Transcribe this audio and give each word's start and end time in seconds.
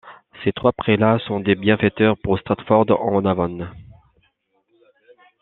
Ces 0.43 0.51
trois 0.51 0.71
prélats 0.71 1.19
sont 1.27 1.39
des 1.39 1.53
bienfaiteurs 1.53 2.17
pour 2.17 2.39
Stratford-on-Avon. 2.39 3.67